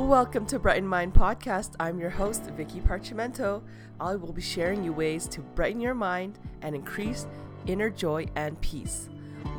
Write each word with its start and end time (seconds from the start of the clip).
Welcome 0.00 0.46
to 0.46 0.58
Brighten 0.58 0.88
Mind 0.88 1.12
Podcast. 1.12 1.74
I'm 1.78 2.00
your 2.00 2.08
host, 2.08 2.44
Vicky 2.56 2.80
Parchimento. 2.80 3.62
I 4.00 4.16
will 4.16 4.32
be 4.32 4.40
sharing 4.40 4.82
you 4.82 4.94
ways 4.94 5.28
to 5.28 5.42
brighten 5.42 5.78
your 5.78 5.92
mind 5.92 6.38
and 6.62 6.74
increase 6.74 7.26
inner 7.66 7.90
joy 7.90 8.26
and 8.34 8.58
peace 8.62 9.10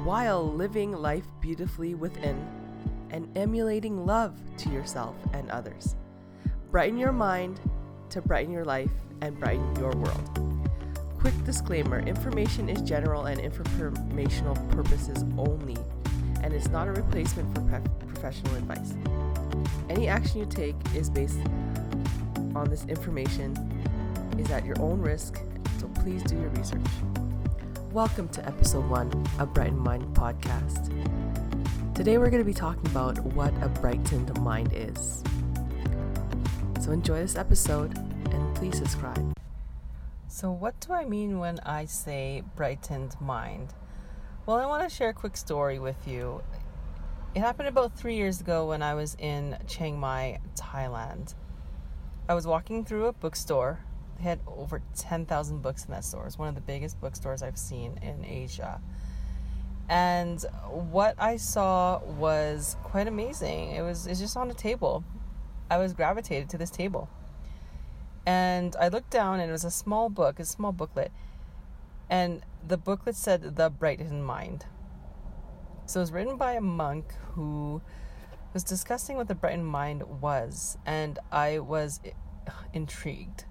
while 0.03 0.43
living 0.43 0.93
life 0.93 1.27
beautifully 1.41 1.93
within 1.93 2.43
and 3.11 3.29
emulating 3.37 4.03
love 4.07 4.35
to 4.57 4.69
yourself 4.69 5.15
and 5.31 5.47
others. 5.51 5.95
Brighten 6.71 6.97
your 6.97 7.13
mind 7.13 7.61
to 8.09 8.19
brighten 8.19 8.51
your 8.51 8.65
life 8.65 8.91
and 9.21 9.39
brighten 9.39 9.75
your 9.75 9.91
world. 9.91 10.59
Quick 11.19 11.35
disclaimer 11.45 11.99
information 11.99 12.67
is 12.67 12.81
general 12.81 13.27
and 13.27 13.39
informational 13.39 14.55
purposes 14.71 15.23
only 15.37 15.77
and 16.41 16.51
is 16.51 16.67
not 16.69 16.87
a 16.87 16.91
replacement 16.91 17.53
for 17.53 17.61
pre- 17.61 18.07
professional 18.07 18.55
advice. 18.55 18.95
Any 19.89 20.07
action 20.07 20.39
you 20.39 20.45
take 20.45 20.75
is 20.95 21.09
based 21.09 21.39
on 22.55 22.67
this 22.69 22.85
information 22.85 23.55
is 24.37 24.49
at 24.51 24.65
your 24.65 24.79
own 24.81 25.01
risk, 25.01 25.41
so 25.79 25.87
please 25.89 26.23
do 26.23 26.35
your 26.35 26.49
research. 26.49 26.87
Welcome 27.91 28.29
to 28.29 28.45
episode 28.45 28.89
1 28.89 29.27
of 29.39 29.53
Brighten 29.53 29.77
Mind 29.77 30.15
podcast. 30.15 30.87
Today 31.93 32.17
we're 32.17 32.29
going 32.29 32.41
to 32.41 32.45
be 32.45 32.53
talking 32.53 32.85
about 32.87 33.17
what 33.33 33.53
a 33.61 33.67
brightened 33.67 34.39
mind 34.41 34.71
is. 34.73 35.23
So 36.79 36.91
enjoy 36.91 37.19
this 37.19 37.35
episode 37.35 37.97
and 38.31 38.55
please 38.55 38.77
subscribe. 38.77 39.33
So, 40.27 40.51
what 40.51 40.79
do 40.79 40.93
I 40.93 41.03
mean 41.03 41.39
when 41.39 41.59
I 41.59 41.85
say 41.85 42.43
brightened 42.55 43.15
mind? 43.19 43.73
Well, 44.45 44.57
I 44.57 44.65
want 44.65 44.89
to 44.89 44.95
share 44.95 45.09
a 45.09 45.13
quick 45.13 45.35
story 45.35 45.77
with 45.77 46.07
you. 46.07 46.41
It 47.33 47.39
happened 47.39 47.69
about 47.69 47.97
three 47.97 48.15
years 48.15 48.41
ago 48.41 48.67
when 48.67 48.83
I 48.83 48.93
was 48.93 49.15
in 49.17 49.57
Chiang 49.65 49.97
Mai, 49.97 50.41
Thailand. 50.57 51.33
I 52.27 52.33
was 52.33 52.45
walking 52.45 52.83
through 52.83 53.05
a 53.05 53.13
bookstore. 53.13 53.79
They 54.17 54.23
had 54.23 54.41
over 54.45 54.81
10,000 54.97 55.61
books 55.61 55.85
in 55.85 55.91
that 55.91 56.03
store. 56.03 56.25
It's 56.25 56.37
one 56.37 56.49
of 56.49 56.55
the 56.55 56.61
biggest 56.61 56.99
bookstores 56.99 57.41
I've 57.41 57.57
seen 57.57 57.97
in 58.01 58.25
Asia. 58.25 58.81
And 59.87 60.43
what 60.67 61.15
I 61.17 61.37
saw 61.37 62.01
was 62.03 62.75
quite 62.83 63.07
amazing. 63.07 63.71
It 63.71 63.81
was 63.81 64.07
it's 64.07 64.19
just 64.19 64.35
on 64.35 64.51
a 64.51 64.53
table. 64.53 65.05
I 65.69 65.77
was 65.77 65.93
gravitated 65.93 66.49
to 66.49 66.57
this 66.57 66.69
table. 66.69 67.07
And 68.25 68.75
I 68.75 68.89
looked 68.89 69.09
down 69.09 69.39
and 69.39 69.49
it 69.49 69.53
was 69.53 69.63
a 69.63 69.71
small 69.71 70.09
book, 70.09 70.37
a 70.41 70.43
small 70.43 70.73
booklet. 70.73 71.13
And 72.09 72.41
the 72.67 72.75
booklet 72.75 73.15
said 73.15 73.55
The 73.55 73.69
Brightened 73.69 74.25
Mind. 74.25 74.65
So 75.91 75.99
it 75.99 76.03
was 76.03 76.13
written 76.13 76.37
by 76.37 76.53
a 76.53 76.61
monk 76.61 77.13
who 77.33 77.81
was 78.53 78.63
discussing 78.63 79.17
what 79.17 79.27
the 79.27 79.35
brightened 79.35 79.67
mind 79.67 80.03
was, 80.21 80.77
and 80.85 81.19
I 81.33 81.59
was 81.59 81.99
intrigued. 82.71 83.43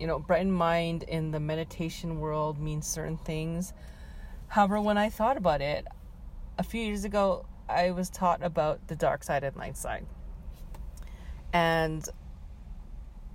You 0.00 0.08
know, 0.08 0.18
brightened 0.18 0.54
mind 0.54 1.04
in 1.04 1.30
the 1.30 1.38
meditation 1.38 2.18
world 2.18 2.58
means 2.58 2.88
certain 2.88 3.16
things. 3.16 3.72
However, 4.48 4.80
when 4.80 4.98
I 4.98 5.08
thought 5.08 5.36
about 5.36 5.60
it, 5.60 5.86
a 6.58 6.64
few 6.64 6.80
years 6.80 7.04
ago, 7.04 7.46
I 7.68 7.92
was 7.92 8.10
taught 8.10 8.42
about 8.42 8.88
the 8.88 8.96
dark 8.96 9.22
side 9.22 9.44
and 9.44 9.54
light 9.54 9.76
side. 9.76 10.04
And 11.52 12.08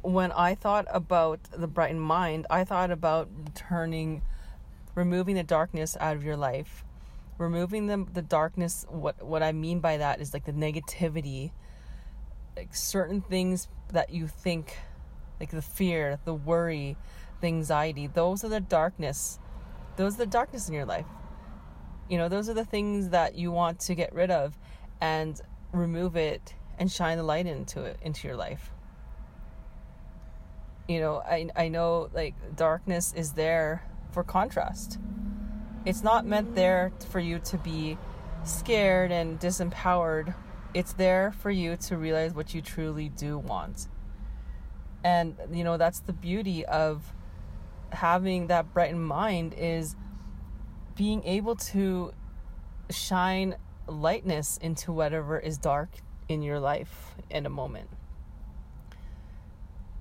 when 0.02 0.34
I 0.34 0.54
thought 0.54 0.88
about 0.92 1.40
the 1.50 1.68
brightened 1.68 2.02
mind, 2.02 2.46
I 2.50 2.66
thought 2.66 2.92
about 2.92 3.30
turning, 3.56 4.22
removing 4.96 5.36
the 5.36 5.44
darkness 5.44 5.96
out 6.02 6.18
of 6.18 6.26
your 6.26 6.36
life 6.36 6.84
removing 7.44 7.88
the 7.88 8.06
the 8.14 8.22
darkness 8.22 8.86
what 8.90 9.22
what 9.22 9.44
I 9.44 9.52
mean 9.52 9.80
by 9.80 9.98
that 9.98 10.22
is 10.22 10.34
like 10.34 10.46
the 10.46 10.54
negativity 10.54 11.52
like 12.56 12.76
certain 12.76 13.22
things 13.22 13.68
that 13.92 14.10
you 14.12 14.28
think 14.28 14.78
like 15.40 15.52
the 15.52 15.62
fear, 15.62 16.20
the 16.26 16.34
worry, 16.34 16.96
the 17.42 17.48
anxiety, 17.48 18.08
those 18.08 18.44
are 18.44 18.50
the 18.50 18.62
darkness. 18.62 19.40
Those 19.98 20.16
are 20.16 20.20
the 20.20 20.26
darkness 20.26 20.68
in 20.68 20.74
your 20.74 20.86
life. 20.86 21.06
You 22.10 22.18
know, 22.18 22.30
those 22.30 22.50
are 22.50 22.54
the 22.54 22.66
things 22.66 23.10
that 23.10 23.36
you 23.36 23.52
want 23.52 23.80
to 23.82 23.96
get 23.96 24.14
rid 24.14 24.32
of 24.32 24.58
and 25.02 25.40
remove 25.72 26.16
it 26.16 26.56
and 26.78 26.92
shine 26.92 27.18
the 27.18 27.24
light 27.24 27.46
into 27.46 27.84
it 27.84 27.98
into 28.02 28.28
your 28.28 28.38
life. 28.38 28.72
You 30.88 31.00
know, 31.00 31.18
I 31.18 31.50
I 31.56 31.68
know 31.70 32.10
like 32.14 32.36
darkness 32.56 33.14
is 33.16 33.34
there 33.34 33.84
for 34.12 34.24
contrast 34.24 35.00
it's 35.86 36.04
not 36.04 36.26
meant 36.26 36.56
there 36.56 36.92
for 37.10 37.20
you 37.20 37.40
to 37.40 37.58
be 37.58 37.98
scared 38.44 39.12
and 39.12 39.40
disempowered. 39.40 40.34
It's 40.74 40.94
there 40.94 41.32
for 41.32 41.52
you 41.52 41.76
to 41.78 41.98
realize 41.98 42.34
what 42.34 42.54
you 42.54 42.62
truly 42.62 43.10
do 43.10 43.38
want. 43.38 43.88
And 45.04 45.36
you 45.52 45.64
know, 45.64 45.78
that's 45.78 46.00
the 46.00 46.14
beauty 46.14 46.66
of 46.66 47.14
having 47.92 48.48
that 48.48 48.74
brightened 48.74 49.06
mind 49.06 49.54
is 49.58 49.96
being 50.96 51.24
able 51.26 51.56
to 51.56 52.14
shine 52.90 53.56
lightness 53.88 54.58
into 54.58 54.92
whatever 54.92 55.38
is 55.38 55.58
dark 55.58 55.90
in 56.30 56.42
your 56.42 56.60
life 56.60 57.16
in 57.30 57.46
a 57.46 57.50
moment. 57.50 57.90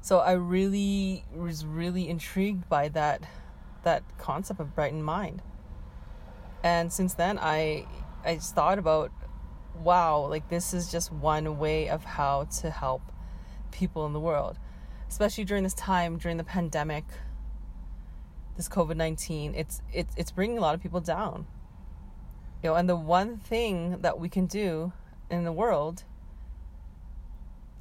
So 0.01 0.19
I 0.21 0.33
really 0.33 1.25
was 1.35 1.67
really 1.67 2.09
intrigued 2.09 2.69
by 2.69 2.89
that 2.89 3.25
that 3.83 4.05
concept 4.17 4.61
of 4.61 4.77
brightened 4.77 5.05
mind 5.05 5.43
and 6.63 6.93
since 6.93 7.15
then 7.15 7.39
i 7.39 7.87
i 8.25 8.35
just 8.35 8.55
thought 8.55 8.79
about 8.79 9.11
wow 9.83 10.27
like 10.27 10.49
this 10.49 10.75
is 10.75 10.91
just 10.91 11.13
one 11.13 11.59
way 11.59 11.89
of 11.89 12.05
how 12.05 12.45
to 12.45 12.71
help 12.71 13.03
people 13.71 14.07
in 14.07 14.13
the 14.13 14.21
world 14.21 14.59
especially 15.09 15.45
during 15.45 15.63
this 15.63 15.75
time 15.75 16.19
during 16.19 16.37
the 16.37 16.45
pandemic 16.45 17.05
this 18.57 18.69
covid-19 18.69 19.55
it's 19.57 19.83
it's 19.93 20.15
it's 20.17 20.31
bringing 20.31 20.59
a 20.59 20.61
lot 20.61 20.75
of 20.75 20.83
people 20.83 21.01
down. 21.01 21.47
You 22.63 22.71
know 22.71 22.77
and 22.77 22.89
the 22.89 22.97
one 22.97 23.39
thing 23.39 24.03
that 24.03 24.19
we 24.19 24.29
can 24.29 24.47
do 24.47 24.93
in 25.31 25.45
the 25.45 25.53
world 25.53 26.05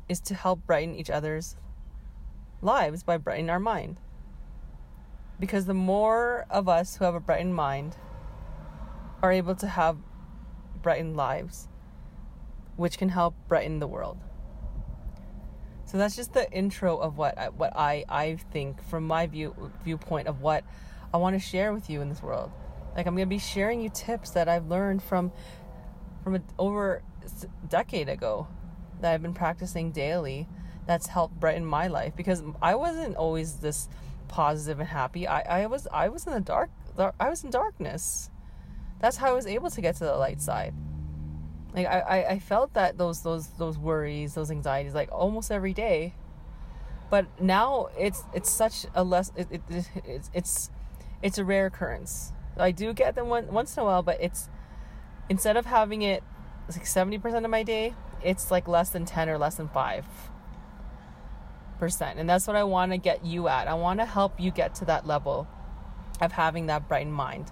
is 0.07 0.19
to 0.21 0.33
help 0.33 0.65
brighten 0.65 0.95
each 0.95 1.09
other's 1.09 1.55
lives 2.61 3.03
by 3.03 3.17
brightening 3.17 3.49
our 3.49 3.59
mind. 3.59 3.99
Because 5.39 5.65
the 5.65 5.73
more 5.73 6.45
of 6.49 6.67
us 6.67 6.97
who 6.97 7.05
have 7.05 7.15
a 7.15 7.19
brightened 7.19 7.55
mind 7.55 7.95
are 9.21 9.31
able 9.31 9.55
to 9.55 9.67
have 9.67 9.97
brightened 10.81 11.15
lives, 11.15 11.67
which 12.75 12.97
can 12.97 13.09
help 13.09 13.35
brighten 13.47 13.79
the 13.79 13.87
world. 13.87 14.17
So 15.85 15.97
that's 15.97 16.15
just 16.15 16.33
the 16.33 16.49
intro 16.51 16.97
of 16.97 17.17
what 17.17 17.37
I, 17.37 17.49
what 17.49 17.75
I 17.75 18.05
I 18.07 18.37
think 18.51 18.81
from 18.83 19.05
my 19.05 19.27
view 19.27 19.71
viewpoint 19.83 20.27
of 20.27 20.41
what 20.41 20.63
I 21.13 21.17
want 21.17 21.35
to 21.35 21.39
share 21.39 21.73
with 21.73 21.89
you 21.89 22.01
in 22.01 22.09
this 22.09 22.23
world. 22.23 22.51
Like 22.95 23.07
I'm 23.07 23.15
gonna 23.15 23.25
be 23.25 23.39
sharing 23.39 23.81
you 23.81 23.89
tips 23.89 24.31
that 24.31 24.47
I've 24.47 24.67
learned 24.67 25.03
from 25.03 25.31
from 26.23 26.35
a, 26.35 26.41
over 26.57 27.01
a 27.23 27.67
decade 27.67 28.07
ago 28.07 28.47
that 29.01 29.13
I've 29.13 29.21
been 29.21 29.33
practicing 29.33 29.91
daily. 29.91 30.47
That's 30.87 31.07
helped 31.07 31.39
brighten 31.39 31.65
my 31.65 31.87
life 31.87 32.15
because 32.15 32.41
I 32.61 32.75
wasn't 32.75 33.17
always 33.17 33.55
this 33.57 33.89
positive 34.27 34.79
and 34.79 34.87
happy. 34.87 35.27
I, 35.27 35.63
I 35.63 35.65
was 35.65 35.87
I 35.91 36.07
was 36.07 36.25
in 36.25 36.33
the 36.33 36.39
dark. 36.39 36.69
I 37.19 37.29
was 37.29 37.43
in 37.43 37.49
darkness 37.49 38.29
that's 39.01 39.17
how 39.17 39.27
I 39.27 39.33
was 39.33 39.47
able 39.47 39.69
to 39.69 39.81
get 39.81 39.95
to 39.95 40.05
the 40.05 40.15
light 40.15 40.41
side. 40.41 40.73
Like 41.73 41.87
I, 41.87 41.99
I, 41.99 42.29
I 42.31 42.39
felt 42.39 42.73
that 42.73 42.97
those 42.97 43.23
those 43.23 43.47
those 43.57 43.77
worries, 43.77 44.35
those 44.35 44.51
anxieties, 44.51 44.93
like 44.93 45.11
almost 45.11 45.51
every 45.51 45.73
day. 45.73 46.15
But 47.09 47.27
now 47.41 47.89
it's 47.97 48.23
it's 48.33 48.49
such 48.49 48.85
a 48.93 49.03
less 49.03 49.31
it, 49.35 49.47
it, 49.51 49.61
it 49.69 50.29
it's 50.33 50.69
it's 51.21 51.37
a 51.37 51.45
rare 51.45 51.65
occurrence. 51.65 52.33
I 52.57 52.71
do 52.71 52.93
get 52.93 53.15
them 53.15 53.27
one, 53.27 53.51
once 53.51 53.75
in 53.75 53.83
a 53.83 53.85
while, 53.85 54.03
but 54.03 54.17
it's 54.21 54.49
instead 55.29 55.57
of 55.57 55.65
having 55.65 56.01
it 56.01 56.23
like 56.69 56.85
seventy 56.85 57.17
percent 57.17 57.45
of 57.45 57.51
my 57.51 57.63
day, 57.63 57.95
it's 58.23 58.51
like 58.51 58.67
less 58.67 58.89
than 58.89 59.05
ten 59.05 59.29
or 59.29 59.37
less 59.37 59.55
than 59.55 59.67
five 59.69 60.05
percent, 61.79 62.19
and 62.19 62.29
that's 62.29 62.47
what 62.47 62.55
I 62.55 62.63
want 62.63 62.91
to 62.91 62.97
get 62.97 63.25
you 63.25 63.47
at. 63.47 63.67
I 63.67 63.73
want 63.73 63.99
to 63.99 64.05
help 64.05 64.39
you 64.39 64.51
get 64.51 64.75
to 64.75 64.85
that 64.85 65.07
level 65.07 65.47
of 66.21 66.33
having 66.33 66.67
that 66.67 66.87
bright 66.87 67.07
mind. 67.07 67.51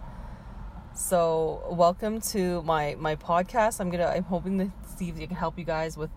So 0.93 1.63
welcome 1.69 2.19
to 2.33 2.61
my 2.63 2.95
my 2.99 3.15
podcast. 3.15 3.79
I'm 3.79 3.89
gonna 3.89 4.07
I'm 4.07 4.23
hoping 4.23 4.57
to 4.59 4.71
see 4.97 5.09
if 5.09 5.17
I 5.17 5.25
can 5.27 5.35
help 5.35 5.57
you 5.57 5.63
guys 5.63 5.97
with 5.97 6.09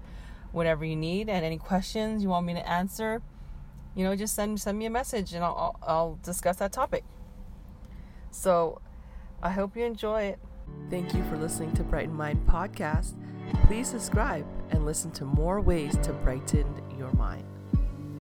whatever 0.50 0.84
you 0.84 0.96
need 0.96 1.28
and 1.28 1.44
any 1.44 1.58
questions 1.58 2.22
you 2.22 2.28
want 2.28 2.46
me 2.46 2.54
to 2.54 2.68
answer. 2.68 3.22
You 3.94 4.04
know, 4.04 4.16
just 4.16 4.34
send 4.34 4.60
send 4.60 4.78
me 4.78 4.86
a 4.86 4.90
message 4.90 5.34
and 5.34 5.44
I'll 5.44 5.76
I'll, 5.82 6.18
discuss 6.22 6.56
that 6.56 6.72
topic. 6.72 7.04
So 8.30 8.80
I 9.42 9.50
hope 9.50 9.76
you 9.76 9.84
enjoy 9.84 10.22
it. 10.22 10.38
Thank 10.90 11.14
you 11.14 11.22
for 11.24 11.36
listening 11.36 11.72
to 11.74 11.82
Brighten 11.82 12.14
Mind 12.14 12.46
podcast. 12.46 13.14
Please 13.66 13.88
subscribe 13.88 14.46
and 14.70 14.86
listen 14.86 15.10
to 15.12 15.24
more 15.24 15.60
ways 15.60 15.96
to 15.98 16.12
brighten 16.12 16.66
your 16.96 17.12
mind. 17.12 17.44